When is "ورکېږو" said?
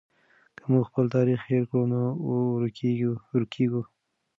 3.33-3.81